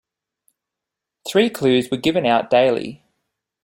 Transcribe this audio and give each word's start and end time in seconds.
Three 1.29 1.51
clues 1.51 1.91
were 1.91 1.97
given 1.97 2.25
out 2.25 2.49
daily. 2.49 3.03